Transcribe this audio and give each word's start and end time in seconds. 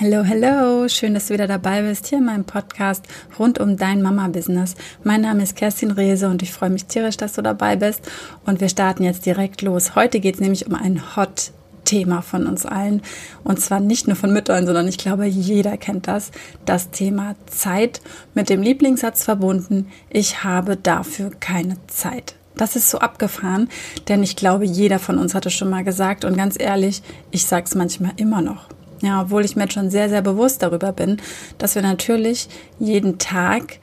Hallo, 0.00 0.24
hallo, 0.24 0.86
schön, 0.86 1.14
dass 1.14 1.26
du 1.26 1.34
wieder 1.34 1.48
dabei 1.48 1.82
bist 1.82 2.06
hier 2.06 2.18
in 2.18 2.26
meinem 2.26 2.44
Podcast 2.44 3.04
rund 3.36 3.58
um 3.58 3.76
dein 3.76 4.00
Mama-Business. 4.00 4.76
Mein 5.02 5.22
Name 5.22 5.42
ist 5.42 5.56
Kerstin 5.56 5.90
Rehse 5.90 6.28
und 6.28 6.40
ich 6.40 6.52
freue 6.52 6.70
mich 6.70 6.84
tierisch, 6.84 7.16
dass 7.16 7.32
du 7.32 7.42
dabei 7.42 7.74
bist. 7.74 8.08
Und 8.46 8.60
wir 8.60 8.68
starten 8.68 9.02
jetzt 9.02 9.26
direkt 9.26 9.60
los. 9.60 9.96
Heute 9.96 10.20
geht 10.20 10.36
es 10.36 10.40
nämlich 10.40 10.68
um 10.68 10.76
ein 10.76 11.16
Hot 11.16 11.50
Thema 11.84 12.22
von 12.22 12.46
uns 12.46 12.64
allen. 12.64 13.02
Und 13.42 13.58
zwar 13.58 13.80
nicht 13.80 14.06
nur 14.06 14.14
von 14.14 14.32
Müttern, 14.32 14.66
sondern 14.66 14.86
ich 14.86 14.98
glaube, 14.98 15.26
jeder 15.26 15.76
kennt 15.76 16.06
das. 16.06 16.30
Das 16.64 16.90
Thema 16.90 17.34
Zeit 17.46 18.00
mit 18.34 18.50
dem 18.50 18.62
Lieblingssatz 18.62 19.24
verbunden. 19.24 19.88
Ich 20.10 20.44
habe 20.44 20.76
dafür 20.76 21.32
keine 21.40 21.76
Zeit. 21.88 22.36
Das 22.56 22.76
ist 22.76 22.88
so 22.88 23.00
abgefahren, 23.00 23.68
denn 24.06 24.22
ich 24.22 24.36
glaube, 24.36 24.64
jeder 24.64 25.00
von 25.00 25.18
uns 25.18 25.34
hat 25.34 25.46
es 25.46 25.54
schon 25.54 25.70
mal 25.70 25.82
gesagt. 25.82 26.24
Und 26.24 26.36
ganz 26.36 26.54
ehrlich, 26.56 27.02
ich 27.32 27.46
sage 27.46 27.64
es 27.66 27.74
manchmal 27.74 28.12
immer 28.16 28.42
noch. 28.42 28.77
Ja, 29.00 29.22
obwohl 29.22 29.44
ich 29.44 29.56
mir 29.56 29.62
jetzt 29.64 29.74
schon 29.74 29.90
sehr, 29.90 30.08
sehr 30.08 30.22
bewusst 30.22 30.62
darüber 30.62 30.92
bin, 30.92 31.18
dass 31.58 31.74
wir 31.74 31.82
natürlich 31.82 32.48
jeden 32.78 33.18
Tag 33.18 33.78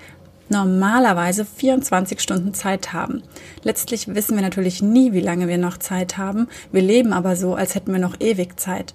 normalerweise 0.49 1.45
24 1.45 2.22
Stunden 2.22 2.53
Zeit 2.53 2.94
haben. 2.94 3.23
Letztlich 3.63 4.13
wissen 4.13 4.36
wir 4.36 4.44
natürlich 4.44 4.81
nie, 4.81 5.13
wie 5.13 5.22
lange 5.22 5.48
wir 5.48 5.58
noch 5.58 5.77
Zeit 5.77 6.17
haben. 6.17 6.48
Wir 6.72 6.81
leben 6.81 7.13
aber 7.13 7.36
so, 7.36 7.55
als 7.55 7.75
hätten 7.75 7.91
wir 7.91 7.99
noch 7.99 8.20
ewig 8.20 8.59
Zeit. 8.59 8.94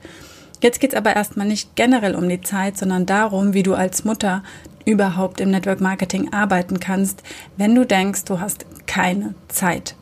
Jetzt 0.62 0.80
geht 0.80 0.92
es 0.92 0.96
aber 0.96 1.16
erstmal 1.16 1.46
nicht 1.46 1.74
generell 1.74 2.14
um 2.14 2.28
die 2.28 2.42
Zeit, 2.42 2.76
sondern 2.76 3.06
darum, 3.06 3.54
wie 3.54 3.62
du 3.62 3.74
als 3.74 4.04
Mutter 4.04 4.42
überhaupt 4.84 5.40
im 5.40 5.50
Network 5.50 5.80
Marketing 5.80 6.32
arbeiten 6.32 6.80
kannst, 6.80 7.22
wenn 7.56 7.74
du 7.74 7.86
denkst, 7.86 8.24
du 8.24 8.40
hast 8.40 8.66
keine 8.86 9.34
Zeit. 9.48 9.94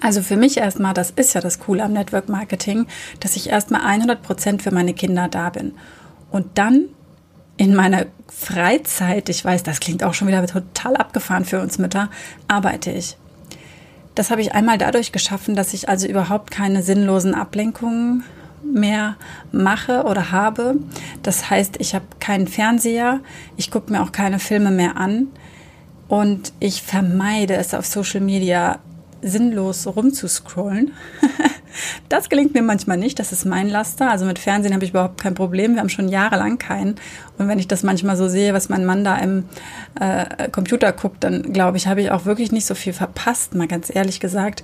Also 0.00 0.22
für 0.22 0.36
mich 0.36 0.56
erstmal, 0.56 0.94
das 0.94 1.10
ist 1.10 1.34
ja 1.34 1.40
das 1.40 1.58
Coole 1.58 1.82
am 1.82 1.92
Network 1.92 2.28
Marketing, 2.28 2.86
dass 3.20 3.36
ich 3.36 3.50
erstmal 3.50 3.82
100 3.82 4.22
Prozent 4.22 4.62
für 4.62 4.70
meine 4.70 4.94
Kinder 4.94 5.28
da 5.28 5.50
bin. 5.50 5.72
Und 6.30 6.58
dann 6.58 6.86
in 7.56 7.74
meiner 7.74 8.06
Freizeit, 8.28 9.28
ich 9.28 9.44
weiß, 9.44 9.62
das 9.62 9.80
klingt 9.80 10.02
auch 10.02 10.14
schon 10.14 10.28
wieder 10.28 10.44
total 10.46 10.96
abgefahren 10.96 11.44
für 11.44 11.60
uns 11.60 11.78
Mütter, 11.78 12.10
arbeite 12.48 12.90
ich. 12.90 13.16
Das 14.14 14.30
habe 14.30 14.40
ich 14.40 14.54
einmal 14.54 14.78
dadurch 14.78 15.12
geschaffen, 15.12 15.54
dass 15.54 15.74
ich 15.74 15.88
also 15.88 16.06
überhaupt 16.06 16.50
keine 16.50 16.82
sinnlosen 16.82 17.34
Ablenkungen 17.34 18.24
mehr 18.64 19.16
mache 19.52 20.04
oder 20.04 20.30
habe. 20.30 20.76
Das 21.22 21.50
heißt, 21.50 21.76
ich 21.78 21.94
habe 21.94 22.06
keinen 22.20 22.46
Fernseher, 22.46 23.20
ich 23.56 23.70
gucke 23.70 23.92
mir 23.92 24.02
auch 24.02 24.12
keine 24.12 24.38
Filme 24.38 24.70
mehr 24.70 24.96
an 24.96 25.28
und 26.08 26.52
ich 26.60 26.82
vermeide 26.82 27.54
es 27.54 27.74
auf 27.74 27.86
Social 27.86 28.20
Media 28.20 28.78
sinnlos 29.24 29.86
rumzuscrollen. 29.86 30.92
das 32.08 32.28
gelingt 32.28 32.54
mir 32.54 32.62
manchmal 32.62 32.98
nicht, 32.98 33.18
das 33.18 33.32
ist 33.32 33.44
mein 33.44 33.68
Laster. 33.68 34.10
Also 34.10 34.26
mit 34.26 34.38
Fernsehen 34.38 34.74
habe 34.74 34.84
ich 34.84 34.90
überhaupt 34.90 35.20
kein 35.20 35.34
Problem. 35.34 35.74
Wir 35.74 35.80
haben 35.80 35.88
schon 35.88 36.08
jahrelang 36.08 36.58
keinen. 36.58 36.96
Und 37.38 37.48
wenn 37.48 37.58
ich 37.58 37.66
das 37.66 37.82
manchmal 37.82 38.16
so 38.16 38.28
sehe, 38.28 38.52
was 38.52 38.68
mein 38.68 38.84
Mann 38.84 39.02
da 39.02 39.16
im 39.16 39.44
äh, 39.98 40.48
Computer 40.50 40.92
guckt, 40.92 41.24
dann 41.24 41.52
glaube 41.52 41.78
ich, 41.78 41.86
habe 41.86 42.02
ich 42.02 42.10
auch 42.10 42.26
wirklich 42.26 42.52
nicht 42.52 42.66
so 42.66 42.74
viel 42.74 42.92
verpasst, 42.92 43.54
mal 43.54 43.66
ganz 43.66 43.94
ehrlich 43.94 44.20
gesagt 44.20 44.62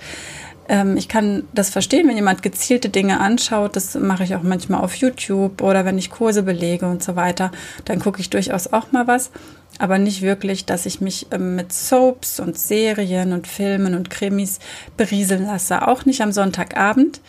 ähm, 0.69 0.97
ich 0.97 1.09
kann 1.09 1.49
das 1.53 1.69
verstehen, 1.69 2.07
wenn 2.07 2.15
jemand 2.15 2.43
gezielte 2.43 2.91
Dinge 2.91 3.19
anschaut. 3.19 3.75
Das 3.75 3.97
mache 3.97 4.23
ich 4.23 4.37
auch 4.37 4.45
manchmal 4.45 4.81
auf 4.81 4.95
YouTube 4.95 5.63
oder 5.63 5.85
wenn 5.85 5.99
ich 5.99 6.11
Kurse 6.11 6.45
belege 6.45 6.87
und 6.87 7.03
so 7.03 7.17
weiter. 7.17 7.51
Dann 7.87 7.99
gucke 7.99 8.21
ich 8.21 8.31
durchaus 8.31 8.73
auch 8.73 8.93
mal 8.93 9.09
was 9.09 9.33
aber 9.81 9.99
nicht 9.99 10.21
wirklich, 10.21 10.67
dass 10.67 10.85
ich 10.85 11.01
mich 11.01 11.27
ähm, 11.31 11.57
mit 11.57 11.73
Soaps 11.73 12.39
und 12.39 12.59
Serien 12.59 13.33
und 13.33 13.47
Filmen 13.47 13.95
und 13.95 14.11
Krimis 14.11 14.59
berieseln 14.97 15.47
lasse. 15.47 15.89
Auch 15.89 16.05
nicht 16.05 16.21
am 16.21 16.33
Sonntagabend. 16.33 17.21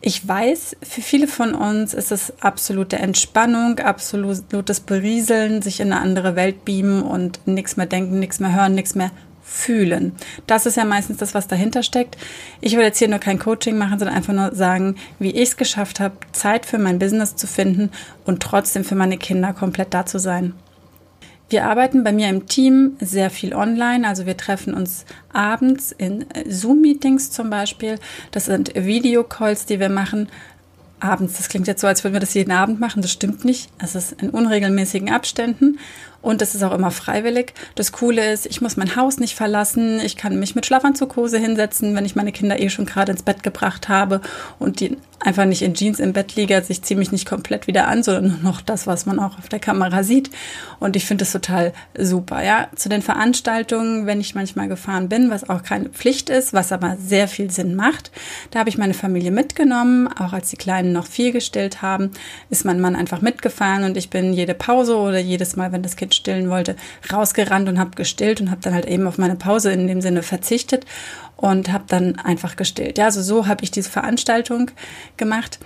Ich 0.00 0.26
weiß, 0.26 0.76
für 0.82 1.02
viele 1.02 1.26
von 1.26 1.52
uns 1.52 1.92
ist 1.92 2.12
es 2.12 2.32
absolute 2.40 2.98
Entspannung, 2.98 3.80
absolutes 3.80 4.80
Berieseln, 4.80 5.62
sich 5.62 5.80
in 5.80 5.92
eine 5.92 6.00
andere 6.00 6.36
Welt 6.36 6.64
beamen 6.64 7.02
und 7.02 7.40
nichts 7.46 7.76
mehr 7.76 7.86
denken, 7.86 8.20
nichts 8.20 8.40
mehr 8.40 8.54
hören, 8.54 8.74
nichts 8.74 8.94
mehr 8.94 9.10
fühlen. 9.42 10.12
Das 10.46 10.64
ist 10.64 10.76
ja 10.76 10.84
meistens 10.84 11.18
das, 11.18 11.34
was 11.34 11.48
dahinter 11.48 11.82
steckt. 11.82 12.16
Ich 12.60 12.76
will 12.76 12.84
jetzt 12.84 12.98
hier 12.98 13.08
nur 13.08 13.18
kein 13.18 13.40
Coaching 13.40 13.76
machen, 13.76 13.98
sondern 13.98 14.16
einfach 14.16 14.32
nur 14.32 14.54
sagen, 14.54 14.94
wie 15.18 15.32
ich 15.32 15.50
es 15.50 15.56
geschafft 15.56 15.98
habe, 15.98 16.14
Zeit 16.30 16.66
für 16.66 16.78
mein 16.78 17.00
Business 17.00 17.34
zu 17.34 17.48
finden 17.48 17.90
und 18.24 18.42
trotzdem 18.42 18.84
für 18.84 18.94
meine 18.94 19.18
Kinder 19.18 19.52
komplett 19.52 19.92
da 19.92 20.06
zu 20.06 20.18
sein. 20.18 20.54
Wir 21.50 21.66
arbeiten 21.66 22.04
bei 22.04 22.12
mir 22.12 22.28
im 22.28 22.46
Team 22.46 22.96
sehr 23.00 23.28
viel 23.28 23.54
online. 23.54 24.06
Also 24.06 24.24
wir 24.24 24.36
treffen 24.36 24.72
uns 24.72 25.04
abends 25.32 25.90
in 25.90 26.24
Zoom-Meetings 26.48 27.32
zum 27.32 27.50
Beispiel. 27.50 27.96
Das 28.30 28.44
sind 28.46 28.72
Videocalls, 28.76 29.66
die 29.66 29.80
wir 29.80 29.88
machen. 29.88 30.28
Abends, 31.00 31.38
das 31.38 31.48
klingt 31.48 31.66
jetzt 31.66 31.80
so, 31.80 31.88
als 31.88 32.04
würden 32.04 32.12
wir 32.12 32.20
das 32.20 32.34
jeden 32.34 32.52
Abend 32.52 32.78
machen. 32.78 33.02
Das 33.02 33.10
stimmt 33.10 33.44
nicht. 33.44 33.68
Es 33.78 33.96
ist 33.96 34.12
in 34.22 34.30
unregelmäßigen 34.30 35.10
Abständen 35.10 35.78
und 36.22 36.42
es 36.42 36.54
ist 36.54 36.62
auch 36.62 36.72
immer 36.72 36.90
freiwillig. 36.90 37.54
Das 37.74 37.92
Coole 37.92 38.32
ist, 38.32 38.46
ich 38.46 38.60
muss 38.60 38.76
mein 38.76 38.96
Haus 38.96 39.18
nicht 39.18 39.34
verlassen. 39.34 40.00
Ich 40.00 40.16
kann 40.16 40.38
mich 40.38 40.54
mit 40.54 40.66
Schlafanzughose 40.66 41.38
hinsetzen, 41.38 41.94
wenn 41.94 42.04
ich 42.04 42.16
meine 42.16 42.32
Kinder 42.32 42.60
eh 42.60 42.68
schon 42.68 42.86
gerade 42.86 43.12
ins 43.12 43.22
Bett 43.22 43.42
gebracht 43.42 43.88
habe 43.88 44.20
und 44.58 44.80
die 44.80 44.96
einfach 45.20 45.44
nicht 45.44 45.62
in 45.62 45.74
Jeans 45.74 46.00
im 46.00 46.12
Bett 46.12 46.34
liege. 46.34 46.56
Also 46.56 46.70
ich 46.70 46.82
ziehe 46.82 46.98
mich 46.98 47.12
nicht 47.12 47.28
komplett 47.28 47.66
wieder 47.66 47.88
an, 47.88 48.02
sondern 48.02 48.28
nur 48.28 48.52
noch 48.52 48.60
das, 48.60 48.86
was 48.86 49.06
man 49.06 49.18
auch 49.18 49.38
auf 49.38 49.48
der 49.48 49.58
Kamera 49.58 50.02
sieht. 50.02 50.30
Und 50.78 50.96
ich 50.96 51.04
finde 51.04 51.22
das 51.24 51.32
total 51.32 51.72
super. 51.96 52.42
Ja, 52.42 52.68
zu 52.74 52.88
den 52.88 53.02
Veranstaltungen, 53.02 54.06
wenn 54.06 54.20
ich 54.20 54.34
manchmal 54.34 54.68
gefahren 54.68 55.08
bin, 55.08 55.30
was 55.30 55.48
auch 55.48 55.62
keine 55.62 55.90
Pflicht 55.90 56.30
ist, 56.30 56.52
was 56.52 56.72
aber 56.72 56.96
sehr 56.96 57.28
viel 57.28 57.50
Sinn 57.50 57.74
macht, 57.74 58.10
da 58.50 58.60
habe 58.60 58.70
ich 58.70 58.78
meine 58.78 58.94
Familie 58.94 59.30
mitgenommen. 59.30 60.08
Auch 60.08 60.32
als 60.32 60.50
die 60.50 60.56
Kleinen 60.56 60.92
noch 60.92 61.06
viel 61.06 61.32
gestillt 61.32 61.82
haben, 61.82 62.10
ist 62.48 62.64
mein 62.64 62.80
Mann 62.80 62.96
einfach 62.96 63.20
mitgefahren 63.20 63.84
und 63.84 63.96
ich 63.96 64.10
bin 64.10 64.32
jede 64.32 64.54
Pause 64.54 64.96
oder 64.96 65.18
jedes 65.18 65.56
Mal, 65.56 65.72
wenn 65.72 65.82
das 65.82 65.96
Kind 65.96 66.09
stillen 66.14 66.50
wollte, 66.50 66.76
rausgerannt 67.12 67.68
und 67.68 67.78
habe 67.78 67.90
gestillt 67.96 68.40
und 68.40 68.50
habe 68.50 68.60
dann 68.60 68.74
halt 68.74 68.86
eben 68.86 69.06
auf 69.06 69.18
meine 69.18 69.36
Pause 69.36 69.72
in 69.72 69.86
dem 69.86 70.00
Sinne 70.00 70.22
verzichtet 70.22 70.84
und 71.36 71.72
habe 71.72 71.84
dann 71.86 72.16
einfach 72.18 72.56
gestillt. 72.56 72.98
Ja, 72.98 73.06
also 73.06 73.22
so 73.22 73.46
habe 73.46 73.64
ich 73.64 73.70
diese 73.70 73.90
Veranstaltung 73.90 74.70
gemacht. 75.16 75.58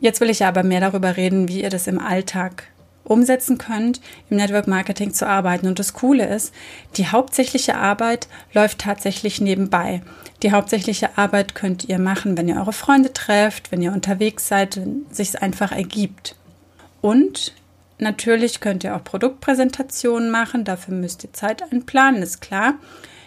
Jetzt 0.00 0.20
will 0.20 0.30
ich 0.30 0.40
ja 0.40 0.48
aber 0.48 0.62
mehr 0.62 0.80
darüber 0.80 1.16
reden, 1.16 1.48
wie 1.48 1.62
ihr 1.62 1.70
das 1.70 1.86
im 1.86 2.00
Alltag 2.00 2.64
umsetzen 3.04 3.58
könnt, 3.58 4.00
im 4.30 4.36
Network 4.36 4.66
Marketing 4.66 5.12
zu 5.12 5.26
arbeiten. 5.26 5.66
Und 5.66 5.78
das 5.78 5.92
Coole 5.92 6.26
ist, 6.26 6.52
die 6.96 7.08
hauptsächliche 7.08 7.76
Arbeit 7.76 8.28
läuft 8.52 8.78
tatsächlich 8.80 9.40
nebenbei. 9.40 10.02
Die 10.42 10.52
hauptsächliche 10.52 11.16
Arbeit 11.18 11.54
könnt 11.54 11.84
ihr 11.84 11.98
machen, 11.98 12.36
wenn 12.36 12.48
ihr 12.48 12.56
eure 12.56 12.72
Freunde 12.72 13.12
trefft, 13.12 13.70
wenn 13.70 13.82
ihr 13.82 13.92
unterwegs 13.92 14.48
seid, 14.48 14.76
wenn 14.76 15.06
es 15.10 15.16
sich 15.16 15.42
einfach 15.42 15.72
ergibt. 15.72 16.36
Und 17.00 17.52
natürlich 18.02 18.60
könnt 18.60 18.84
ihr 18.84 18.94
auch 18.94 19.04
Produktpräsentationen 19.04 20.30
machen, 20.30 20.64
dafür 20.64 20.94
müsst 20.94 21.24
ihr 21.24 21.32
Zeit 21.32 21.62
einplanen, 21.62 22.22
ist 22.22 22.40
klar. 22.40 22.74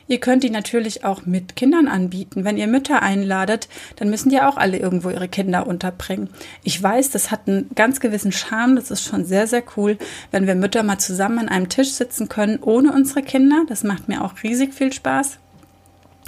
Ihr 0.07 0.19
könnt 0.19 0.43
die 0.43 0.51
natürlich 0.51 1.03
auch 1.03 1.25
mit 1.25 1.55
Kindern 1.55 1.87
anbieten. 1.87 2.43
Wenn 2.43 2.57
ihr 2.57 2.67
Mütter 2.67 3.01
einladet, 3.01 3.67
dann 3.95 4.11
müssen 4.11 4.29
die 4.29 4.39
auch 4.39 4.57
alle 4.57 4.77
irgendwo 4.77 5.09
ihre 5.09 5.27
Kinder 5.27 5.65
unterbringen. 5.65 6.29
Ich 6.63 6.81
weiß, 6.81 7.09
das 7.09 7.31
hat 7.31 7.47
einen 7.47 7.71
ganz 7.73 7.99
gewissen 7.99 8.31
Charme. 8.31 8.75
Das 8.75 8.91
ist 8.91 9.03
schon 9.03 9.25
sehr, 9.25 9.47
sehr 9.47 9.63
cool, 9.75 9.97
wenn 10.29 10.45
wir 10.45 10.53
Mütter 10.53 10.83
mal 10.83 10.99
zusammen 10.99 11.39
an 11.39 11.49
einem 11.49 11.69
Tisch 11.69 11.93
sitzen 11.93 12.29
können, 12.29 12.59
ohne 12.61 12.93
unsere 12.93 13.23
Kinder. 13.23 13.63
Das 13.67 13.83
macht 13.83 14.07
mir 14.07 14.23
auch 14.23 14.33
riesig 14.43 14.75
viel 14.75 14.93
Spaß. 14.93 15.39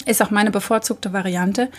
Ist 0.06 0.22
auch 0.22 0.31
meine 0.31 0.52
bevorzugte 0.52 1.12
Variante. 1.12 1.69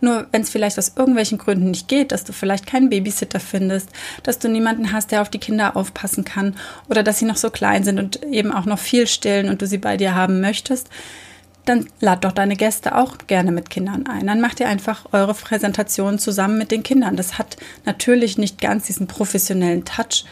Nur 0.00 0.26
wenn 0.32 0.42
es 0.42 0.50
vielleicht 0.50 0.78
aus 0.78 0.92
irgendwelchen 0.96 1.38
Gründen 1.38 1.70
nicht 1.70 1.88
geht, 1.88 2.10
dass 2.10 2.24
du 2.24 2.32
vielleicht 2.32 2.66
keinen 2.66 2.90
Babysitter 2.90 3.38
findest, 3.38 3.90
dass 4.22 4.38
du 4.38 4.48
niemanden 4.48 4.92
hast, 4.92 5.12
der 5.12 5.22
auf 5.22 5.30
die 5.30 5.38
Kinder 5.38 5.76
aufpassen 5.76 6.24
kann 6.24 6.56
oder 6.88 7.02
dass 7.02 7.18
sie 7.18 7.26
noch 7.26 7.36
so 7.36 7.50
klein 7.50 7.84
sind 7.84 7.98
und 7.98 8.22
eben 8.24 8.52
auch 8.52 8.64
noch 8.64 8.78
viel 8.78 9.06
stillen 9.06 9.48
und 9.48 9.62
du 9.62 9.66
sie 9.66 9.78
bei 9.78 9.96
dir 9.96 10.14
haben 10.14 10.40
möchtest, 10.40 10.88
dann 11.66 11.88
lad 12.00 12.24
doch 12.24 12.32
deine 12.32 12.56
Gäste 12.56 12.96
auch 12.96 13.18
gerne 13.26 13.52
mit 13.52 13.70
Kindern 13.70 14.06
ein. 14.06 14.26
Dann 14.26 14.40
macht 14.40 14.60
ihr 14.60 14.68
einfach 14.68 15.06
eure 15.12 15.34
Präsentation 15.34 16.18
zusammen 16.18 16.58
mit 16.58 16.70
den 16.70 16.82
Kindern. 16.82 17.16
Das 17.16 17.38
hat 17.38 17.56
natürlich 17.84 18.38
nicht 18.38 18.60
ganz 18.60 18.86
diesen 18.86 19.06
professionellen 19.06 19.84
Touch, 19.84 20.24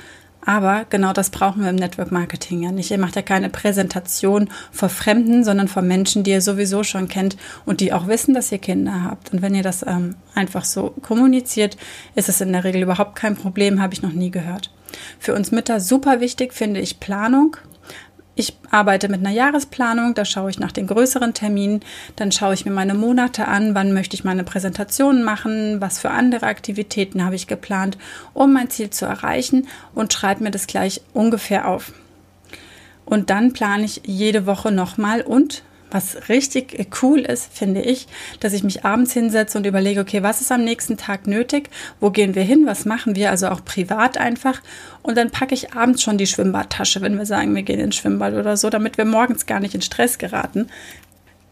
aber 0.47 0.84
genau 0.91 1.13
das 1.13 1.30
brauchen 1.30 1.63
wir 1.63 1.71
im 1.71 1.77
Network 1.77 2.13
Marketing 2.13 2.63
ja 2.63 2.72
nicht. 2.72 2.91
Ihr 2.91 2.98
macht 2.98 3.16
ja 3.16 3.22
keine 3.22 3.51
Präsentation 3.51 4.51
vor 4.72 4.89
Fremden, 4.89 5.45
sondern 5.45 5.68
vor 5.68 5.83
Menschen, 5.83 6.22
die 6.22 6.33
ihr 6.33 6.41
sowieso 6.41 6.84
schon 6.84 7.09
kennt 7.09 7.36
und 7.65 7.80
die 7.80 7.92
auch 7.92 8.07
wissen, 8.07 8.34
dass 8.34 8.53
ihr 8.53 8.59
Kinder 8.59 9.04
habt. 9.04 9.33
Und 9.33 9.42
wenn 9.42 9.54
ihr 9.54 9.63
das 9.63 9.84
ähm, 9.86 10.16
einfach 10.34 10.65
so 10.65 10.95
kommuniziert, 11.03 11.77
ist 12.15 12.28
es 12.28 12.41
in 12.41 12.53
der 12.53 12.65
Regel 12.65 12.83
überhaupt 12.83 13.16
kein 13.16 13.36
Problem, 13.36 13.80
habe 13.80 13.95
ich 13.95 14.03
noch 14.03 14.13
nie 14.13 14.30
gehört. 14.30 14.71
Für 15.18 15.34
uns 15.34 15.51
Mütter 15.51 15.80
super 15.80 16.21
wichtig 16.21 16.53
finde 16.53 16.80
ich 16.80 17.01
Planung. 17.01 17.57
Ich 18.36 18.57
arbeite 18.71 19.09
mit 19.09 19.21
einer 19.21 19.31
Jahresplanung, 19.31 20.15
da 20.15 20.25
schaue 20.25 20.51
ich 20.51 20.59
nach 20.59 20.72
den 20.72 20.89
größeren 20.89 21.34
Terminen, 21.34 21.81
dann 22.16 22.33
schaue 22.33 22.54
ich 22.54 22.65
mir 22.65 22.72
meine 22.72 22.95
Monate 22.95 23.47
an, 23.47 23.75
wann 23.77 23.92
möchte 23.92 24.16
ich 24.16 24.25
meine 24.25 24.42
Präsentationen 24.42 25.22
machen, 25.22 25.81
was 25.81 26.01
für 26.01 26.10
andere 26.10 26.47
Aktivitäten 26.47 27.25
habe 27.25 27.36
ich 27.36 27.47
geplant, 27.47 27.97
um 28.33 28.53
mein 28.53 28.71
Ziel 28.71 28.91
zu 28.91 29.07
erreichen 29.07 29.69
und 29.95 30.13
schreibe 30.13 30.42
mir 30.42 30.51
das 30.51 30.66
gleich 30.66 31.01
ungefähr 31.13 31.69
auf. 31.69 31.92
Und 33.04 33.31
dann 33.31 33.53
plane 33.53 33.84
ich 33.84 34.03
jede 34.04 34.47
Woche 34.47 34.72
nochmal 34.72 35.21
und 35.21 35.63
was 35.94 36.28
richtig 36.28 36.88
cool 37.02 37.20
ist, 37.20 37.56
finde 37.56 37.80
ich, 37.80 38.08
dass 38.41 38.52
ich 38.52 38.64
mich 38.64 38.84
abends 38.84 39.12
hinsetze 39.12 39.56
und 39.56 39.64
überlege, 39.64 40.00
okay, 40.00 40.24
was 40.24 40.41
ist 40.41 40.50
am 40.50 40.64
nächsten 40.64 40.96
Tag 40.96 41.28
nötig? 41.28 41.70
Wo 42.00 42.10
gehen 42.10 42.34
wir 42.34 42.42
hin? 42.42 42.66
Was 42.66 42.84
machen 42.84 43.14
wir? 43.14 43.30
Also 43.30 43.46
auch 43.46 43.64
privat 43.64 44.18
einfach. 44.18 44.60
Und 45.02 45.16
dann 45.16 45.30
packe 45.30 45.54
ich 45.54 45.72
abends 45.72 46.02
schon 46.02 46.18
die 46.18 46.26
Schwimmbadtasche, 46.26 47.00
wenn 47.00 47.16
wir 47.16 47.26
sagen, 47.26 47.54
wir 47.54 47.62
gehen 47.62 47.78
ins 47.78 47.94
Schwimmbad 47.94 48.34
oder 48.34 48.56
so, 48.56 48.70
damit 48.70 48.98
wir 48.98 49.04
morgens 49.04 49.46
gar 49.46 49.60
nicht 49.60 49.76
in 49.76 49.82
Stress 49.82 50.18
geraten. 50.18 50.66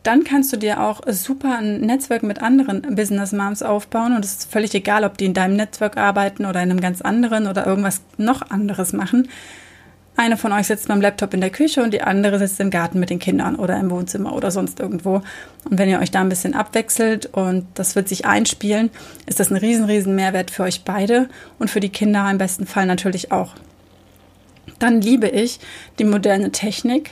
Dann 0.03 0.25
kannst 0.25 0.53
du 0.53 0.57
dir 0.57 0.81
auch 0.81 1.03
super 1.07 1.59
ein 1.59 1.81
Netzwerk 1.83 2.25
mit 2.25 2.43
anderen 2.43 2.83
Business 2.97 3.31
Moms 3.31 3.63
aufbauen 3.63 4.17
und 4.17 4.25
es 4.25 4.33
ist 4.33 4.51
völlig 4.51 4.75
egal, 4.75 5.05
ob 5.05 5.17
die 5.17 5.27
in 5.27 5.35
deinem 5.35 5.55
Netzwerk 5.55 5.97
arbeiten 5.97 6.47
oder 6.47 6.61
in 6.61 6.73
einem 6.73 6.81
ganz 6.81 7.01
anderen 7.01 7.47
oder 7.47 7.65
irgendwas 7.65 8.01
noch 8.17 8.51
anderes 8.51 8.93
machen. 8.93 9.29
Eine 10.15 10.37
von 10.37 10.53
euch 10.53 10.67
sitzt 10.67 10.89
beim 10.89 11.01
Laptop 11.01 11.33
in 11.33 11.41
der 11.41 11.51
Küche 11.51 11.83
und 11.83 11.95
die 11.95 12.03
andere 12.03 12.39
sitzt 12.39 12.61
im 12.61 12.71
Garten 12.71 13.01
mit 13.01 13.09
den 13.09 13.19
Kindern 13.19 13.57
oder 13.57 13.79
im 13.81 13.91
Wohnzimmer 13.91 14.35
oder 14.35 14.51
sonst 14.51 14.79
irgendwo. 14.79 15.23
Und 15.65 15.79
wenn 15.79 15.89
ihr 15.89 16.01
euch 16.01 16.11
da 16.11 16.21
ein 16.21 16.29
bisschen 16.29 16.55
abwechselt 16.55 17.27
und 17.33 17.67
das 17.75 17.97
wird 17.97 18.09
sich 18.09 18.27
einspielen, 18.27 18.91
ist 19.27 19.41
das 19.41 19.51
ein 19.51 19.57
riesen, 19.57 19.87
riesen 19.87 20.15
Mehrwert 20.15 20.51
für 20.51 20.65
euch 20.65 20.85
beide 20.85 21.29
und 21.59 21.71
für 21.71 21.81
die 21.81 21.89
Kinder 21.89 22.31
im 22.31 22.39
besten 22.39 22.67
Fall 22.67 22.87
natürlich 22.87 23.33
auch. 23.33 23.55
Dann 24.79 25.01
liebe 25.01 25.29
ich 25.29 25.61
die 25.99 26.05
moderne 26.05 26.53
Technik 26.53 27.11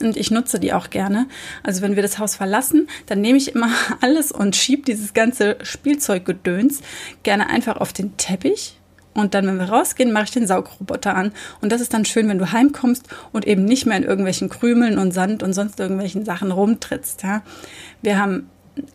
und 0.00 0.16
ich 0.16 0.30
nutze 0.30 0.60
die 0.60 0.72
auch 0.72 0.90
gerne. 0.90 1.26
Also 1.64 1.82
wenn 1.82 1.96
wir 1.96 2.02
das 2.02 2.18
Haus 2.18 2.36
verlassen, 2.36 2.88
dann 3.06 3.20
nehme 3.20 3.38
ich 3.38 3.54
immer 3.54 3.70
alles 4.00 4.30
und 4.30 4.54
schiebe 4.54 4.82
dieses 4.82 5.14
ganze 5.14 5.56
Spielzeuggedöns 5.62 6.80
gerne 7.24 7.48
einfach 7.48 7.78
auf 7.78 7.92
den 7.92 8.16
Teppich 8.16 8.78
und 9.16 9.34
dann, 9.34 9.46
wenn 9.46 9.58
wir 9.58 9.68
rausgehen, 9.68 10.12
mache 10.12 10.24
ich 10.24 10.30
den 10.30 10.46
Saugroboter 10.46 11.14
an. 11.14 11.32
Und 11.60 11.72
das 11.72 11.80
ist 11.80 11.94
dann 11.94 12.04
schön, 12.04 12.28
wenn 12.28 12.38
du 12.38 12.52
heimkommst 12.52 13.06
und 13.32 13.46
eben 13.46 13.64
nicht 13.64 13.86
mehr 13.86 13.96
in 13.96 14.04
irgendwelchen 14.04 14.48
Krümeln 14.48 14.98
und 14.98 15.12
Sand 15.12 15.42
und 15.42 15.52
sonst 15.52 15.80
irgendwelchen 15.80 16.24
Sachen 16.24 16.50
rumtrittst. 16.50 17.22
Ja. 17.22 17.42
Wir 18.02 18.18
haben 18.18 18.48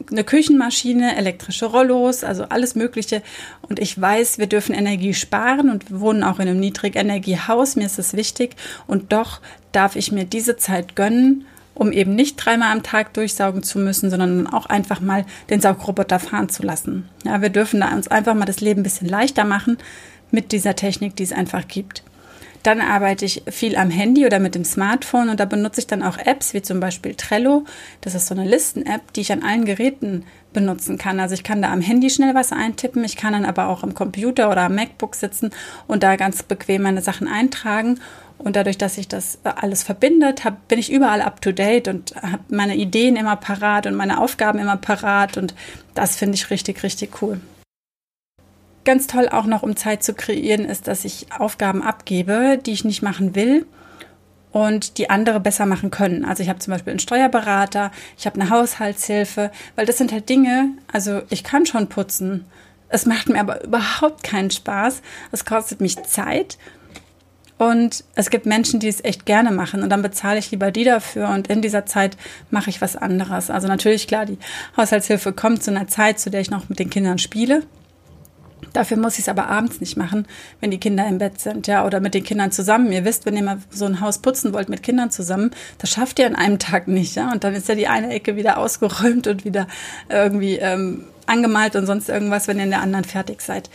eine 0.10 0.24
Küchenmaschine, 0.24 1.16
elektrische 1.18 1.66
Rollos, 1.66 2.24
also 2.24 2.44
alles 2.44 2.76
Mögliche. 2.76 3.22
Und 3.68 3.80
ich 3.80 4.00
weiß, 4.00 4.38
wir 4.38 4.48
dürfen 4.48 4.76
Energie 4.76 5.14
sparen 5.14 5.70
und 5.70 5.90
wir 5.90 6.00
wohnen 6.00 6.24
auch 6.24 6.40
in 6.40 6.48
einem 6.48 6.60
Niedrigenergiehaus. 6.60 7.76
Mir 7.76 7.86
ist 7.86 7.98
das 7.98 8.16
wichtig. 8.16 8.56
Und 8.88 9.12
doch 9.12 9.42
darf 9.72 9.96
ich 9.96 10.12
mir 10.12 10.26
diese 10.26 10.58
Zeit 10.58 10.96
gönnen, 10.96 11.46
um 11.74 11.92
eben 11.92 12.16
nicht 12.16 12.36
dreimal 12.38 12.72
am 12.72 12.84
Tag 12.84 13.14
durchsaugen 13.14 13.64
zu 13.64 13.80
müssen, 13.80 14.10
sondern 14.10 14.48
auch 14.48 14.66
einfach 14.66 15.00
mal 15.00 15.26
den 15.50 15.62
Saugroboter 15.62 16.20
fahren 16.20 16.50
zu 16.50 16.64
lassen. 16.64 17.10
Ja, 17.24 17.42
wir 17.42 17.50
dürfen 17.50 17.80
da 17.80 17.94
uns 17.94 18.08
einfach 18.08 18.34
mal 18.34 18.46
das 18.46 18.62
Leben 18.62 18.82
ein 18.82 18.84
bisschen 18.84 19.10
leichter 19.10 19.46
machen, 19.46 19.78
mit 20.32 20.52
dieser 20.52 20.76
Technik, 20.76 21.16
die 21.16 21.24
es 21.24 21.34
einfach 21.34 21.68
gibt. 21.68 22.04
Dann 22.64 22.82
arbeite 22.82 23.26
ich 23.26 23.44
viel 23.50 23.76
am 23.76 23.90
Handy 23.90 24.26
oder 24.26 24.40
mit 24.40 24.56
dem 24.56 24.64
Smartphone 24.64 25.30
und 25.30 25.40
da 25.40 25.46
benutze 25.46 25.82
ich 25.82 25.88
dann 25.88 26.04
auch 26.04 26.18
Apps 26.18 26.54
wie 26.54 26.62
zum 26.62 26.80
Beispiel 26.80 27.16
Trello. 27.16 27.66
Das 28.02 28.14
ist 28.14 28.28
so 28.28 28.36
eine 28.36 28.48
Listen-App, 28.48 29.14
die 29.14 29.22
ich 29.22 29.32
an 29.32 29.44
allen 29.44 29.66
Geräten 29.66 30.26
benutzen 30.54 30.98
kann. 30.98 31.20
Also 31.20 31.34
ich 31.34 31.44
kann 31.44 31.62
da 31.62 31.72
am 31.72 31.82
Handy 31.82 32.10
schnell 32.10 32.36
was 32.36 32.52
eintippen, 32.52 33.04
ich 33.04 33.16
kann 33.16 33.34
dann 33.34 33.46
aber 33.46 33.68
auch 33.68 33.84
am 33.84 33.94
Computer 33.94 34.52
oder 34.52 34.64
am 34.64 34.76
MacBook 34.76 35.16
sitzen 35.16 35.52
und 35.88 36.04
da 36.04 36.16
ganz 36.18 36.44
bequem 36.44 36.84
meine 36.84 37.02
Sachen 37.02 37.28
eintragen. 37.28 38.00
Und 38.38 38.56
dadurch, 38.56 38.78
dass 38.80 38.96
sich 38.96 39.08
das 39.08 39.38
alles 39.44 39.84
verbindet, 39.84 40.44
hab, 40.44 40.68
bin 40.68 40.80
ich 40.80 40.92
überall 40.92 41.22
up 41.22 41.42
to 41.42 41.52
date 41.52 41.88
und 41.88 42.16
habe 42.16 42.44
meine 42.50 42.76
Ideen 42.76 43.16
immer 43.16 43.36
parat 43.36 43.86
und 43.86 43.94
meine 43.94 44.20
Aufgaben 44.20 44.58
immer 44.58 44.78
parat. 44.78 45.38
Und 45.38 45.54
das 45.94 46.16
finde 46.16 46.36
ich 46.36 46.50
richtig, 46.50 46.82
richtig 46.82 47.22
cool. 47.22 47.40
Ganz 48.84 49.08
toll 49.08 49.30
auch 49.30 49.46
noch, 49.46 49.64
um 49.64 49.76
Zeit 49.76 50.04
zu 50.04 50.14
kreieren, 50.14 50.66
ist, 50.66 50.88
dass 50.88 51.06
ich 51.06 51.28
Aufgaben 51.38 51.84
abgebe, 51.84 52.60
die 52.66 52.72
ich 52.72 52.84
nicht 52.84 53.02
machen 53.02 53.36
will 53.36 53.66
und 54.52 54.98
die 54.98 55.10
andere 55.10 55.40
besser 55.40 55.66
machen 55.66 55.92
können. 55.92 56.26
Also 56.26 56.44
ich 56.44 56.50
habe 56.50 56.60
zum 56.60 56.72
Beispiel 56.72 56.92
einen 56.92 57.00
Steuerberater, 57.00 57.92
ich 58.18 58.26
habe 58.26 58.40
eine 58.40 58.50
Haushaltshilfe, 58.50 59.52
weil 59.76 59.86
das 59.86 59.98
sind 59.98 60.12
halt 60.12 60.30
Dinge, 60.30 60.70
also 60.92 61.22
ich 61.30 61.44
kann 61.44 61.66
schon 61.66 61.88
putzen. 61.88 62.46
Es 62.90 63.06
macht 63.06 63.30
mir 63.30 63.40
aber 63.40 63.64
überhaupt 63.64 64.24
keinen 64.24 64.52
Spaß. 64.52 65.02
Es 65.32 65.46
kostet 65.46 65.80
mich 65.80 66.02
Zeit. 66.04 66.58
Und 67.58 68.04
es 68.16 68.32
gibt 68.32 68.46
Menschen, 68.46 68.80
die 68.80 68.88
es 68.88 69.04
echt 69.04 69.26
gerne 69.26 69.52
machen. 69.52 69.84
Und 69.84 69.90
dann 69.90 70.02
bezahle 70.02 70.40
ich 70.40 70.52
lieber 70.52 70.72
die 70.72 70.84
dafür. 70.84 71.30
Und 71.30 71.48
in 71.48 71.62
dieser 71.62 71.86
Zeit 71.86 72.18
mache 72.50 72.70
ich 72.70 72.82
was 72.82 72.96
anderes. 72.98 73.50
Also 73.50 73.68
natürlich, 73.68 74.08
klar, 74.08 74.26
die 74.26 74.40
Haushaltshilfe 74.76 75.32
kommt 75.32 75.64
zu 75.64 75.72
einer 75.72 75.88
Zeit, 75.88 76.20
zu 76.20 76.30
der 76.30 76.42
ich 76.42 76.50
noch 76.50 76.68
mit 76.68 76.80
den 76.80 76.90
Kindern 76.90 77.18
spiele. 77.18 77.64
Dafür 78.74 78.98
muss 78.98 79.14
ich 79.14 79.22
es 79.22 79.30
aber 79.30 79.48
abends 79.48 79.80
nicht 79.80 79.98
machen, 79.98 80.28
wenn 80.60 80.72
die 80.72 80.80
Kinder 80.80 81.08
im 81.08 81.18
Bett 81.18 81.40
sind, 81.40 81.68
ja, 81.68 81.86
oder 81.86 82.00
mit 82.00 82.14
den 82.14 82.24
Kindern 82.24 82.52
zusammen. 82.52 82.92
Ihr 82.92 83.06
wisst, 83.06 83.26
wenn 83.26 83.36
ihr 83.36 83.44
mal 83.44 83.58
so 83.70 83.86
ein 83.86 84.02
Haus 84.02 84.20
putzen 84.20 84.54
wollt 84.54 84.70
mit 84.70 84.84
Kindern 84.84 85.12
zusammen, 85.12 85.52
das 85.78 85.90
schafft 85.90 86.20
ihr 86.20 86.28
an 86.28 86.36
einem 86.36 86.60
Tag 86.60 86.88
nicht, 86.88 87.16
ja. 87.16 87.32
Und 87.32 87.44
dann 87.44 87.54
ist 87.54 87.68
ja 87.68 87.76
die 87.76 87.88
eine 87.88 88.14
Ecke 88.14 88.36
wieder 88.36 88.58
ausgeräumt 88.58 89.28
und 89.28 89.46
wieder 89.46 89.68
irgendwie 90.10 90.56
ähm, 90.56 91.06
angemalt 91.26 91.76
und 91.76 91.86
sonst 91.86 92.10
irgendwas, 92.10 92.48
wenn 92.48 92.58
ihr 92.58 92.66
in 92.66 92.72
der 92.72 92.82
anderen 92.82 93.06
fertig 93.06 93.42
seid. 93.42 93.70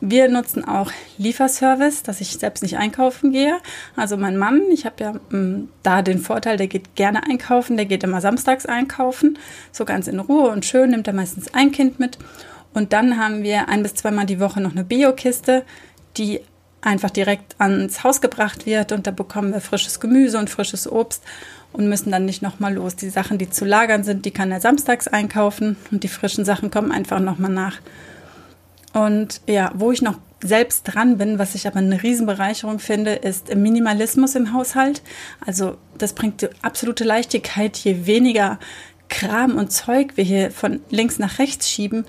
Wir 0.00 0.28
nutzen 0.28 0.62
auch 0.62 0.92
Lieferservice, 1.16 2.02
dass 2.02 2.20
ich 2.20 2.32
selbst 2.32 2.62
nicht 2.62 2.76
einkaufen 2.76 3.32
gehe. 3.32 3.56
Also 3.96 4.18
mein 4.18 4.36
Mann, 4.36 4.60
ich 4.70 4.84
habe 4.84 5.02
ja 5.02 5.12
mh, 5.30 5.38
mm, 5.38 5.68
da 5.82 6.02
den 6.02 6.18
Vorteil, 6.18 6.58
der 6.58 6.66
geht 6.66 6.96
gerne 6.96 7.22
einkaufen, 7.22 7.76
der 7.76 7.86
geht 7.86 8.04
immer 8.04 8.20
samstags 8.20 8.66
einkaufen, 8.66 9.38
so 9.72 9.86
ganz 9.86 10.06
in 10.06 10.20
Ruhe 10.20 10.50
und 10.50 10.66
schön, 10.66 10.90
nimmt 10.90 11.06
er 11.06 11.14
meistens 11.14 11.54
ein 11.54 11.72
Kind 11.72 11.98
mit. 11.98 12.18
Und 12.76 12.92
dann 12.92 13.18
haben 13.18 13.42
wir 13.42 13.70
ein 13.70 13.82
bis 13.82 13.94
zweimal 13.94 14.26
die 14.26 14.38
Woche 14.38 14.60
noch 14.60 14.72
eine 14.72 14.84
Biokiste, 14.84 15.64
die 16.18 16.40
einfach 16.82 17.08
direkt 17.08 17.56
ans 17.58 18.04
Haus 18.04 18.20
gebracht 18.20 18.66
wird 18.66 18.92
und 18.92 19.06
da 19.06 19.12
bekommen 19.12 19.54
wir 19.54 19.62
frisches 19.62 19.98
Gemüse 19.98 20.38
und 20.38 20.50
frisches 20.50 20.86
Obst 20.86 21.22
und 21.72 21.88
müssen 21.88 22.10
dann 22.10 22.26
nicht 22.26 22.42
nochmal 22.42 22.74
los. 22.74 22.94
Die 22.94 23.08
Sachen, 23.08 23.38
die 23.38 23.48
zu 23.48 23.64
lagern 23.64 24.04
sind, 24.04 24.26
die 24.26 24.30
kann 24.30 24.52
er 24.52 24.60
samstags 24.60 25.08
einkaufen 25.08 25.78
und 25.90 26.04
die 26.04 26.08
frischen 26.08 26.44
Sachen 26.44 26.70
kommen 26.70 26.92
einfach 26.92 27.18
nochmal 27.18 27.50
nach. 27.50 27.78
Und 28.92 29.40
ja, 29.46 29.72
wo 29.74 29.90
ich 29.90 30.02
noch 30.02 30.18
selbst 30.44 30.82
dran 30.82 31.16
bin, 31.16 31.38
was 31.38 31.54
ich 31.54 31.66
aber 31.66 31.78
eine 31.78 32.02
Riesenbereicherung 32.02 32.78
finde, 32.78 33.12
ist 33.12 33.54
Minimalismus 33.54 34.34
im 34.34 34.52
Haushalt. 34.52 35.00
Also 35.40 35.78
das 35.96 36.12
bringt 36.12 36.50
absolute 36.60 37.04
Leichtigkeit, 37.04 37.78
je 37.78 38.04
weniger 38.04 38.58
Kram 39.08 39.56
und 39.56 39.72
Zeug 39.72 40.16
wir 40.16 40.24
hier 40.24 40.50
von 40.50 40.80
links 40.90 41.18
nach 41.18 41.38
rechts 41.38 41.70
schieben, 41.70 42.04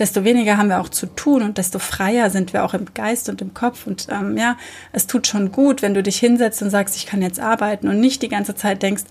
desto 0.00 0.24
weniger 0.24 0.56
haben 0.56 0.70
wir 0.70 0.80
auch 0.80 0.88
zu 0.88 1.06
tun 1.06 1.42
und 1.42 1.58
desto 1.58 1.78
freier 1.78 2.30
sind 2.30 2.54
wir 2.54 2.64
auch 2.64 2.72
im 2.72 2.86
Geist 2.94 3.28
und 3.28 3.42
im 3.42 3.52
Kopf. 3.52 3.86
Und 3.86 4.08
ähm, 4.10 4.36
ja, 4.38 4.56
es 4.92 5.06
tut 5.06 5.26
schon 5.26 5.52
gut, 5.52 5.82
wenn 5.82 5.92
du 5.92 6.02
dich 6.02 6.18
hinsetzt 6.18 6.62
und 6.62 6.70
sagst, 6.70 6.96
ich 6.96 7.04
kann 7.04 7.20
jetzt 7.20 7.38
arbeiten 7.38 7.86
und 7.86 8.00
nicht 8.00 8.22
die 8.22 8.30
ganze 8.30 8.54
Zeit 8.54 8.82
denkst, 8.82 9.04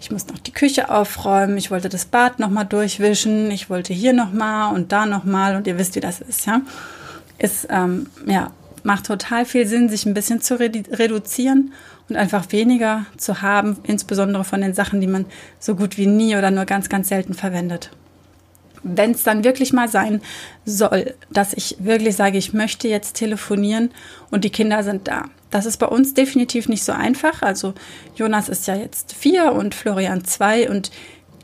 ich 0.00 0.12
muss 0.12 0.28
noch 0.28 0.38
die 0.38 0.52
Küche 0.52 0.88
aufräumen, 0.88 1.58
ich 1.58 1.72
wollte 1.72 1.88
das 1.88 2.04
Bad 2.04 2.38
nochmal 2.38 2.64
durchwischen, 2.64 3.50
ich 3.50 3.68
wollte 3.68 3.92
hier 3.92 4.12
nochmal 4.12 4.72
und 4.72 4.92
da 4.92 5.04
nochmal 5.04 5.56
und 5.56 5.66
ihr 5.66 5.78
wisst, 5.78 5.96
wie 5.96 6.00
das 6.00 6.20
ist, 6.20 6.46
ja. 6.46 6.62
Ist, 7.38 7.66
ähm, 7.68 8.06
ja, 8.24 8.52
macht 8.84 9.06
total 9.06 9.44
viel 9.44 9.66
Sinn, 9.66 9.88
sich 9.88 10.06
ein 10.06 10.14
bisschen 10.14 10.40
zu 10.40 10.58
redu 10.58 10.84
reduzieren 10.92 11.72
und 12.08 12.16
einfach 12.16 12.52
weniger 12.52 13.04
zu 13.16 13.42
haben, 13.42 13.78
insbesondere 13.82 14.44
von 14.44 14.60
den 14.60 14.74
Sachen, 14.74 15.00
die 15.00 15.08
man 15.08 15.26
so 15.58 15.74
gut 15.74 15.98
wie 15.98 16.06
nie 16.06 16.36
oder 16.36 16.52
nur 16.52 16.66
ganz, 16.66 16.88
ganz 16.88 17.08
selten 17.08 17.34
verwendet 17.34 17.90
wenn 18.94 19.12
es 19.12 19.22
dann 19.22 19.44
wirklich 19.44 19.72
mal 19.72 19.88
sein 19.88 20.20
soll, 20.64 21.14
dass 21.30 21.52
ich 21.52 21.76
wirklich 21.78 22.16
sage, 22.16 22.38
ich 22.38 22.52
möchte 22.52 22.88
jetzt 22.88 23.14
telefonieren 23.14 23.90
und 24.30 24.44
die 24.44 24.50
Kinder 24.50 24.82
sind 24.82 25.08
da. 25.08 25.24
Das 25.50 25.66
ist 25.66 25.78
bei 25.78 25.86
uns 25.86 26.14
definitiv 26.14 26.68
nicht 26.68 26.84
so 26.84 26.92
einfach. 26.92 27.42
Also 27.42 27.74
Jonas 28.14 28.48
ist 28.48 28.66
ja 28.66 28.76
jetzt 28.76 29.14
vier 29.14 29.52
und 29.52 29.74
Florian 29.74 30.24
zwei 30.24 30.68
und 30.68 30.90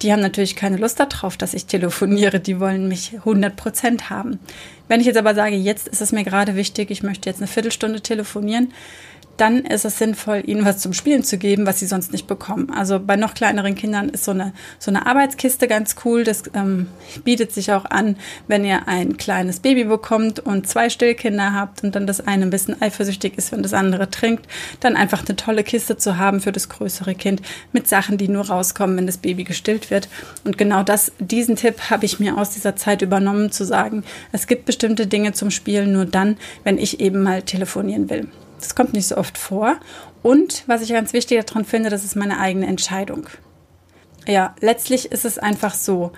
die 0.03 0.13
haben 0.13 0.21
natürlich 0.21 0.57
keine 0.57 0.79
Lust 0.79 0.99
darauf, 0.99 1.37
dass 1.37 1.55
ich 1.55 1.67
telefoniere. 1.67 2.41
Die 2.41 2.59
wollen 2.59 2.89
mich 2.89 3.15
100 3.15 3.55
Prozent 3.55 4.11
haben. 4.11 4.41
Wenn 4.89 5.01
ich 5.01 5.07
jetzt 5.07 5.17
aber 5.17 5.35
sage, 5.35 5.55
jetzt 5.55 5.87
ist 5.89 6.03
es 6.03 6.13
mir 6.13 6.25
gerade 6.25 6.57
wichtig, 6.57 6.91
ich 6.91 7.05
möchte 7.05 7.29
jetzt 7.29 7.39
eine 7.39 7.47
Viertelstunde 7.47 8.01
telefonieren, 8.01 8.73
dann 9.37 9.65
ist 9.65 9.85
es 9.85 9.99
sinnvoll, 9.99 10.43
ihnen 10.47 10.65
was 10.65 10.79
zum 10.79 10.93
Spielen 10.93 11.25
zu 11.25 11.39
geben, 11.39 11.67
was 11.67 11.81
sie 11.81 11.87
sonst 11.87 12.13
nicht 12.13 12.27
bekommen. 12.27 12.71
Also 12.71 13.01
bei 13.01 13.17
noch 13.17 13.35
kleineren 13.35 13.75
Kindern 13.75 14.09
ist 14.09 14.25
so 14.25 14.33
eine, 14.33 14.53
so 14.79 14.91
eine 14.91 15.07
Arbeitskiste 15.07 15.69
ganz 15.69 15.97
cool. 16.05 16.25
Das 16.25 16.45
ähm, 16.55 16.89
bietet 17.25 17.53
sich 17.53 17.73
auch 17.73 17.87
an, 17.87 18.17
wenn 18.47 18.65
ihr 18.65 18.89
ein 18.89 19.17
kleines 19.17 19.61
Baby 19.61 19.85
bekommt 19.85 20.39
und 20.39 20.69
zwei 20.69 20.91
Stillkinder 20.91 21.55
habt 21.55 21.83
und 21.83 21.95
dann 21.95 22.07
das 22.07 22.27
eine 22.27 22.45
ein 22.45 22.51
bisschen 22.51 22.81
eifersüchtig 22.81 23.39
ist, 23.39 23.53
wenn 23.53 23.63
das 23.63 23.75
andere 23.75 24.11
trinkt, 24.11 24.47
dann 24.81 24.97
einfach 24.97 25.25
eine 25.27 25.37
tolle 25.37 25.65
Kiste 25.65 25.97
zu 25.97 26.19
haben 26.19 26.41
für 26.41 26.53
das 26.53 26.69
größere 26.69 27.15
Kind 27.15 27.43
mit 27.73 27.89
Sachen, 27.89 28.19
die 28.19 28.29
nur 28.29 28.49
rauskommen, 28.49 28.97
wenn 28.97 29.07
das 29.07 29.19
Baby 29.19 29.45
gestillt 29.45 29.91
wird. 29.91 30.09
Und 30.45 30.59
genau 30.59 30.83
das, 30.83 31.13
diesen 31.19 31.57
Tipp 31.57 31.91
habe 31.91 32.05
ich 32.05 32.21
mir 32.21 32.37
aus 32.37 32.51
dieser 32.51 32.77
Zeit 32.77 33.03
übernommen, 33.03 33.51
zu 33.51 33.65
sagen, 33.65 34.05
es 34.31 34.47
gibt 34.47 34.67
bestimmte 34.67 35.07
Dinge 35.07 35.33
zum 35.33 35.51
Spielen 35.51 35.93
nur 35.93 36.05
dann, 36.05 36.37
wenn 36.65 36.79
ich 36.79 37.01
eben 37.01 37.23
mal 37.23 37.43
telefonieren 37.43 38.11
will. 38.11 38.29
Das 38.63 38.75
kommt 38.75 38.93
nicht 38.93 39.09
so 39.09 39.17
oft 39.17 39.37
vor. 39.39 39.77
Und 40.23 40.65
was 40.67 40.83
ich 40.83 40.91
ganz 40.91 41.13
wichtig 41.13 41.45
daran 41.45 41.65
finde, 41.65 41.91
das 41.91 42.05
ist 42.05 42.17
meine 42.17 42.39
eigene 42.39 42.67
Entscheidung. 42.67 43.27
Ja, 44.27 44.55
letztlich 44.61 45.11
ist 45.11 45.25
es 45.25 45.39
einfach 45.39 45.75
so. 45.75 46.13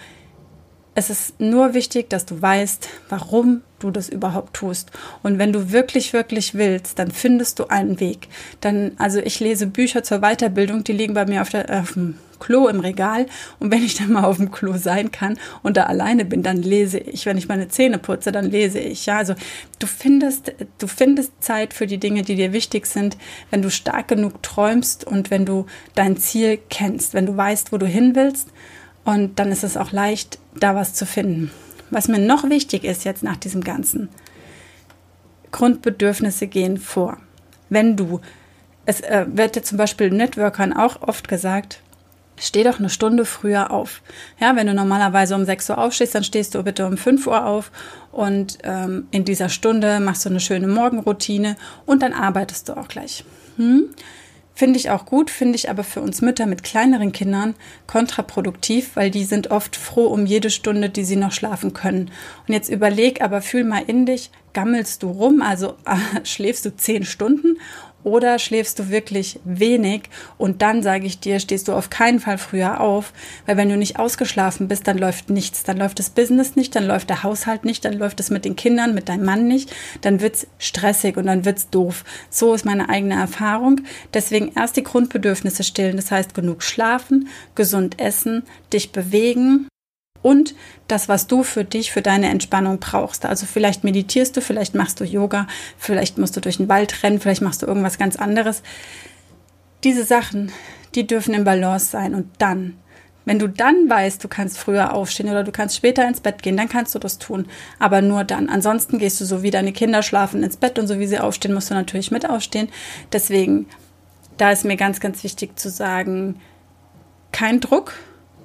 Es 0.95 1.11
ist 1.11 1.41
nur 1.41 1.75
wichtig, 1.75 2.09
dass 2.11 2.25
du 2.25 2.41
weißt, 2.41 2.89
warum 3.09 3.63
du 3.81 3.91
das 3.91 4.09
überhaupt 4.09 4.55
tust. 4.55 4.93
Und 5.23 5.39
wenn 5.39 5.53
du 5.53 5.73
wirklich, 5.73 6.13
wirklich 6.13 6.55
willst, 6.55 6.99
dann 6.99 7.11
findest 7.11 7.59
du 7.59 7.67
einen 7.67 7.99
Weg. 7.99 8.29
Dann, 8.61 8.93
also 8.99 9.19
ich 9.19 9.41
lese 9.41 9.67
Bücher 9.67 10.05
zur 10.05 10.21
Weiterbildung, 10.21 10.85
die 10.85 10.93
liegen 10.93 11.15
bei 11.15 11.27
mir 11.27 11.43
auf, 11.43 11.49
der, 11.49 11.81
auf 11.81 11.99
Klo 12.45 12.69
im 12.69 12.81
Regal 12.81 13.27
und 13.59 13.71
wenn 13.71 13.83
ich 13.83 13.97
dann 13.97 14.13
mal 14.13 14.25
auf 14.25 14.37
dem 14.37 14.51
Klo 14.51 14.77
sein 14.77 15.11
kann 15.11 15.39
und 15.63 15.79
da 15.79 15.85
alleine 15.85 16.27
bin, 16.27 16.43
dann 16.43 16.59
lese 16.59 16.99
ich. 16.99 17.25
Wenn 17.25 17.39
ich 17.39 17.49
meine 17.49 17.69
Zähne 17.69 17.97
putze, 17.97 18.33
dann 18.33 18.51
lese 18.51 18.79
ich. 18.79 19.07
Ja, 19.07 19.17
also 19.17 19.35
du 19.79 19.87
findest, 19.87 20.53
du 20.79 20.87
findest 20.87 21.33
Zeit 21.43 21.73
für 21.73 21.87
die 21.87 21.99
Dinge, 21.99 22.21
die 22.21 22.35
dir 22.35 22.53
wichtig 22.53 22.85
sind, 22.87 23.17
wenn 23.51 23.63
du 23.63 23.71
stark 23.71 24.09
genug 24.09 24.43
träumst 24.43 25.05
und 25.05 25.31
wenn 25.31 25.47
du 25.47 25.65
dein 25.95 26.19
Ziel 26.19 26.59
kennst, 26.69 27.15
wenn 27.15 27.25
du 27.25 27.35
weißt, 27.35 27.73
wo 27.73 27.79
du 27.79 27.87
hin 27.87 28.15
willst 28.15 28.49
und 29.05 29.39
dann 29.39 29.51
ist 29.51 29.65
es 29.65 29.79
auch 29.79 29.93
leicht, 29.93 30.39
da 30.55 30.75
was 30.75 30.93
zu 30.93 31.07
finden. 31.07 31.51
Was 31.91 32.09
mir 32.09 32.19
noch 32.19 32.51
wichtig 32.51 32.85
ist 32.85 33.05
jetzt 33.05 33.23
nach 33.23 33.37
diesem 33.37 33.65
Ganzen, 33.65 34.11
Grundbedürfnisse 35.51 36.47
gehen 36.47 36.77
vor. 36.77 37.17
Wenn 37.71 37.97
du, 37.97 38.21
es 38.85 39.01
äh, 39.01 39.25
wird 39.29 39.57
ja 39.57 39.63
zum 39.63 39.79
Beispiel 39.79 40.11
Networkern 40.11 40.75
auch 40.75 41.01
oft 41.01 41.27
gesagt, 41.29 41.81
steh 42.37 42.65
doch 42.65 42.79
eine 42.79 42.91
Stunde 42.91 43.25
früher 43.25 43.71
auf. 43.71 44.03
Ja, 44.41 44.57
wenn 44.57 44.67
du 44.67 44.75
normalerweise 44.75 45.35
um 45.35 45.45
6 45.45 45.71
Uhr 45.71 45.79
aufstehst, 45.79 46.15
dann 46.15 46.25
stehst 46.25 46.55
du 46.55 46.63
bitte 46.63 46.87
um 46.87 46.97
5 46.97 47.27
Uhr 47.27 47.47
auf 47.47 47.71
und 48.13 48.59
ähm, 48.63 49.07
in 49.11 49.25
dieser 49.25 49.49
Stunde 49.49 50.01
machst 50.01 50.25
du 50.25 50.31
eine 50.31 50.41
schöne 50.41 50.69
Morgenroutine 50.69 51.57
und 51.87 52.03
dann 52.03 52.13
arbeitest 52.13 52.69
du 52.69 52.77
auch 52.77 52.89
gleich. 52.89 53.25
Hm? 53.57 53.91
Finde 54.57 54.79
ich 54.79 54.91
auch 54.91 55.05
gut, 55.05 55.31
finde 55.31 55.57
ich 55.57 55.69
aber 55.69 55.83
für 55.83 56.01
uns 56.01 56.23
Mütter 56.23 56.47
mit 56.47 56.63
kleineren 56.63 57.11
Kindern 57.11 57.57
kontraproduktiv, 57.89 58.93
weil 58.95 59.11
die 59.11 59.25
sind 59.25 59.51
oft 59.51 59.75
froh 59.75 60.07
um 60.07 60.27
jede 60.27 60.49
Stunde, 60.49 60.91
die 60.91 61.03
sie 61.03 61.17
noch 61.17 61.33
schlafen 61.33 61.73
können. 61.73 62.13
Und 62.47 62.55
jetzt 62.55 62.69
überleg 62.69 63.21
aber, 63.21 63.43
fühl 63.43 63.65
mal 63.65 63.83
in 63.85 64.07
dich, 64.07 64.31
gammelst 64.53 65.03
du 65.03 65.11
rum, 65.11 65.43
also 65.43 65.75
äh, 65.87 66.25
schläfst 66.25 66.65
du 66.65 66.77
zehn 66.77 67.05
Stunden 67.05 67.59
oder 68.05 68.39
schläfst 68.39 68.79
du 68.79 68.91
wirklich 68.91 69.41
wenig 69.45 70.03
und 70.39 70.63
dann 70.63 70.83
sage 70.83 71.07
ich 71.07 71.19
dir, 71.19 71.41
stehst 71.41 71.69
du 71.69 71.73
auf 71.73 71.91
keinen 71.91 72.21
Fall 72.21 72.39
früher 72.39 72.81
auf, 72.81 73.13
weil 73.47 73.57
wenn 73.57 73.69
du 73.69 73.77
nicht 73.77 73.99
ausgeschlafen 73.99 74.69
bist, 74.69 74.87
dann 74.87 74.99
läuft 74.99 75.31
nichts, 75.31 75.65
dann 75.65 75.79
läuft 75.79 75.99
das 75.99 76.11
Business 76.11 76.55
nicht, 76.55 76.77
dann 76.77 76.87
läuft 76.87 77.09
der 77.09 77.23
Haushalt 77.23 77.65
nicht, 77.65 77.85
dann 77.85 77.95
läuft 77.95 78.21
es 78.21 78.31
mit 78.31 78.45
den 78.45 78.57
Kindern, 78.57 78.95
mit 78.95 79.09
deinem 79.09 79.25
Mann 79.25 79.49
nicht, 79.49 79.75
dann 80.03 80.21
wird's 80.21 80.47
stressig 80.59 81.17
und 81.17 81.27
dann 81.27 81.45
wird's 81.45 81.71
doof. 81.71 82.05
So 82.31 82.55
ist 82.55 82.65
meine 82.65 82.89
eigene 82.89 83.15
Erfahrung. 83.15 83.81
Deswegen 84.13 84.53
erst 84.55 84.77
die 84.77 84.85
Grundbedürfnisse 84.85 85.65
stillen, 85.65 85.97
das 85.97 86.11
heißt 86.11 86.35
genug 86.35 86.63
schlafen, 86.63 87.29
gesund 87.55 88.01
essen, 88.01 88.45
dich 88.73 88.93
bewegen, 88.93 89.69
und 90.25 90.55
das, 90.89 91.07
was 91.07 91.27
du 91.27 91.43
für 91.43 91.65
dich, 91.65 91.93
für 91.93 92.01
deine 92.01 92.31
Entspannung 92.31 92.79
brauchst. 92.79 93.27
Also 93.27 93.45
vielleicht 93.45 93.85
meditierst 93.85 94.35
du, 94.35 94.41
vielleicht 94.41 94.75
machst 94.75 94.99
du 94.99 95.05
Yoga, 95.05 95.47
vielleicht 95.77 96.17
musst 96.17 96.35
du 96.35 96.41
durch 96.41 96.57
den 96.57 96.71
Wald 96.71 97.03
rennen, 97.03 97.21
vielleicht 97.21 97.43
machst 97.43 97.61
du 97.61 97.67
irgendwas 97.67 97.99
ganz 97.99 98.17
anderes. 98.17 98.63
Diese 99.85 100.05
Sachen, 100.05 100.51
die 100.95 101.07
dürfen 101.07 101.35
im 101.35 101.45
Balance 101.45 101.91
sein 101.91 102.15
und 102.15 102.31
dann 102.39 102.79
wenn 103.27 103.39
du 103.39 103.49
dann 103.49 103.89
weißt, 103.89 104.23
du 104.23 104.29
kannst 104.29 104.59
früher 104.59 104.93
aufstehen 104.93 105.31
oder 105.31 105.45
du 105.45 105.53
kannst 105.53 105.77
später 105.77 106.07
ins 106.07 106.21
Bett 106.21 106.43
gehen, 106.43 106.59
dann 106.59 106.69
kannst 106.69 106.95
du 106.95 106.99
das 106.99 107.19
tun. 107.19 107.47
Aber 107.79 108.03
nur 108.03 108.23
dann. 108.23 108.51
Ansonsten 108.51 108.99
gehst 108.99 109.19
du 109.19 109.25
so 109.25 109.43
wie 109.43 109.51
deine 109.51 109.73
Kinder 109.73 110.03
schlafen 110.03 110.43
ins 110.43 110.59
Bett 110.59 110.79
und 110.79 110.89
so 110.89 110.99
wie 110.99 111.07
sie 111.07 111.19
aufstehen, 111.19 111.55
musst 111.55 111.71
du 111.71 111.75
natürlich 111.75 112.11
mit 112.11 112.29
aufstehen. 112.29 112.69
Deswegen, 113.13 113.67
da 114.37 114.51
ist 114.51 114.67
mir 114.67 114.77
ganz, 114.77 115.01
ganz 115.01 115.25
wichtig 115.25 115.59
zu 115.59 115.71
sagen, 115.71 116.39
kein 117.33 117.61
Druck 117.61 117.95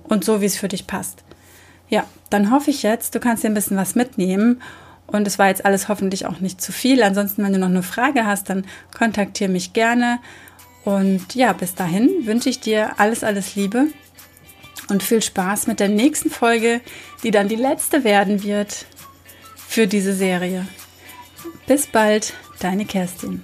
und 0.04 0.24
so, 0.24 0.40
wie 0.40 0.46
es 0.46 0.58
für 0.58 0.70
dich 0.70 0.88
passt. 0.88 1.26
Ja, 1.90 2.06
dann 2.30 2.52
hoffe 2.52 2.70
ich 2.70 2.84
jetzt, 2.84 3.16
du 3.16 3.20
kannst 3.20 3.44
dir 3.44 3.48
ein 3.48 3.54
bisschen 3.54 3.78
was 3.78 3.96
mitnehmen. 3.96 4.62
Und 5.08 5.26
es 5.26 5.40
war 5.40 5.48
jetzt 5.48 5.66
alles 5.66 5.90
hoffentlich 5.90 6.28
auch 6.28 6.40
nicht 6.40 6.62
zu 6.62 6.72
viel. 6.72 7.02
Ansonsten, 7.02 7.44
wenn 7.44 7.54
du 7.54 7.60
noch 7.60 7.68
eine 7.68 7.84
Frage 7.84 8.26
hast, 8.26 8.50
dann 8.50 8.66
kontaktiere 8.96 9.50
mich 9.50 9.74
gerne. 9.74 10.20
Und 10.86 11.34
ja, 11.34 11.52
bis 11.54 11.74
dahin 11.76 12.10
wünsche 12.26 12.50
ich 12.50 12.60
dir 12.60 13.00
alles, 13.00 13.24
alles 13.24 13.56
Liebe 13.56 13.88
und 14.90 15.04
viel 15.04 15.22
Spaß 15.22 15.68
mit 15.68 15.80
der 15.80 15.90
nächsten 15.90 16.30
Folge, 16.30 16.82
die 17.24 17.32
dann 17.32 17.48
die 17.48 17.56
letzte 17.56 18.04
werden 18.04 18.44
wird 18.44 18.86
für 19.56 19.88
diese 19.88 20.14
Serie. 20.14 20.68
Bis 21.68 21.88
bald, 21.88 22.34
deine 22.60 22.86
Kerstin. 22.86 23.44